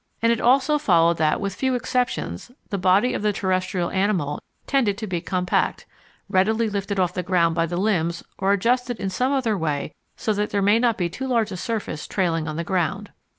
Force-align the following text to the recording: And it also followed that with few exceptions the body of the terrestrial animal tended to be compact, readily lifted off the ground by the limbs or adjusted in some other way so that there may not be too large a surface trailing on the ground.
And 0.23 0.31
it 0.31 0.41
also 0.41 0.79
followed 0.79 1.17
that 1.19 1.39
with 1.39 1.53
few 1.53 1.75
exceptions 1.75 2.49
the 2.71 2.79
body 2.79 3.13
of 3.13 3.21
the 3.21 3.31
terrestrial 3.31 3.91
animal 3.91 4.41
tended 4.65 4.97
to 4.97 5.05
be 5.05 5.21
compact, 5.21 5.85
readily 6.27 6.71
lifted 6.71 6.99
off 6.99 7.13
the 7.13 7.21
ground 7.21 7.53
by 7.53 7.67
the 7.67 7.77
limbs 7.77 8.23
or 8.39 8.51
adjusted 8.51 8.99
in 8.99 9.11
some 9.11 9.31
other 9.31 9.55
way 9.55 9.93
so 10.15 10.33
that 10.33 10.49
there 10.49 10.59
may 10.63 10.79
not 10.79 10.97
be 10.97 11.07
too 11.07 11.27
large 11.27 11.51
a 11.51 11.55
surface 11.57 12.07
trailing 12.07 12.47
on 12.47 12.55
the 12.55 12.63
ground. 12.63 13.11